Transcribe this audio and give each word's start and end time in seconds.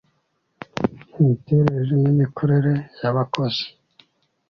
imiterere 1.19 1.93
n 2.03 2.05
imikorere 2.13 2.73
y 3.01 3.03
abakozi 3.09 3.65